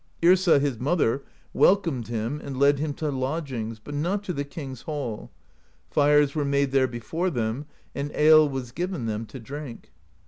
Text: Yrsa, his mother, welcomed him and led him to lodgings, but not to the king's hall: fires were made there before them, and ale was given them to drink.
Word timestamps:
Yrsa, 0.23 0.59
his 0.59 0.79
mother, 0.79 1.21
welcomed 1.53 2.07
him 2.07 2.41
and 2.43 2.57
led 2.57 2.79
him 2.79 2.91
to 2.95 3.11
lodgings, 3.11 3.77
but 3.77 3.93
not 3.93 4.23
to 4.23 4.33
the 4.33 4.43
king's 4.43 4.81
hall: 4.81 5.29
fires 5.91 6.33
were 6.33 6.43
made 6.43 6.71
there 6.71 6.87
before 6.87 7.29
them, 7.29 7.67
and 7.93 8.09
ale 8.15 8.49
was 8.49 8.71
given 8.71 9.05
them 9.05 9.27
to 9.27 9.39
drink. 9.39 9.91